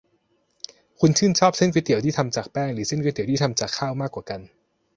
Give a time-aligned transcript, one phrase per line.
[0.99, 4.41] คุณชื่นชอบเส้นก๋วยเตี๋ยวที่ทำจากแป้งหรือเส้นก๋วยเตี๋ยวที่ทำจากข้าวมากกว่ากัน?